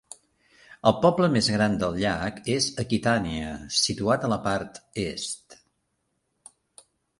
El 0.91 0.93
poble 1.01 1.27
més 1.35 1.49
gran 1.55 1.75
del 1.83 1.97
llac 2.05 2.39
és 2.55 2.71
Aquitania, 2.85 3.53
situat 3.81 4.27
a 4.27 4.33
la 4.35 4.41
part 4.49 4.83
est. 5.07 5.61